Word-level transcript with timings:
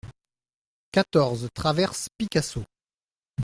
quatorze 0.91 1.49
traverse 1.53 2.09
Picasso 2.17 2.63